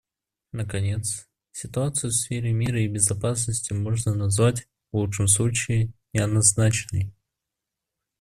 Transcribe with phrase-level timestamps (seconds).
[0.51, 7.13] Наконец, ситуацию в сфере мира и безопасности можно назвать, в лучшем случае, неоднозначной.